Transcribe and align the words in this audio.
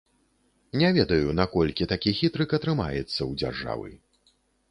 Не 0.79 0.87
ведаю, 0.97 1.35
наколькі 1.39 1.89
такі 1.93 2.13
хітрык 2.21 2.57
атрымаецца 2.59 3.19
ў 3.29 3.39
дзяржавы. 3.43 3.89